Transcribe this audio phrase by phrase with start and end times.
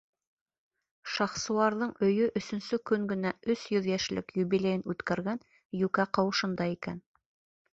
[1.15, 5.41] Шахсуарҙың өйө өсөнсө көн генә өс йөҙ йәшлек юбилейын үткәргән
[5.83, 6.99] йүкә ҡыуышында икән.